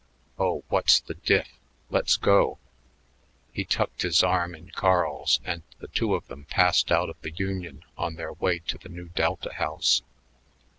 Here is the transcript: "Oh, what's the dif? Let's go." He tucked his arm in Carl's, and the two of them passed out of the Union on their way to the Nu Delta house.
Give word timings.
"Oh, 0.39 0.63
what's 0.69 0.99
the 0.99 1.13
dif? 1.13 1.47
Let's 1.91 2.17
go." 2.17 2.57
He 3.53 3.63
tucked 3.63 4.01
his 4.01 4.23
arm 4.23 4.55
in 4.55 4.71
Carl's, 4.71 5.39
and 5.45 5.61
the 5.77 5.89
two 5.89 6.15
of 6.15 6.25
them 6.27 6.45
passed 6.45 6.91
out 6.91 7.11
of 7.11 7.21
the 7.21 7.29
Union 7.29 7.83
on 7.99 8.15
their 8.15 8.33
way 8.33 8.57
to 8.65 8.79
the 8.79 8.89
Nu 8.89 9.09
Delta 9.09 9.53
house. 9.53 10.01